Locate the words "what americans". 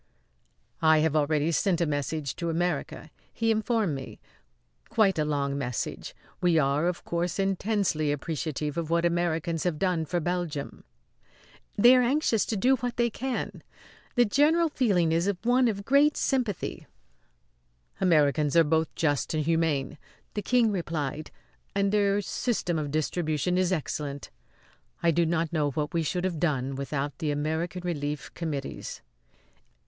8.89-9.63